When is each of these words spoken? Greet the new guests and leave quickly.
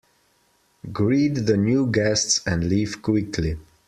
Greet 0.91 1.45
the 1.45 1.57
new 1.57 1.85
guests 1.91 2.41
and 2.47 2.63
leave 2.63 3.03
quickly. 3.03 3.59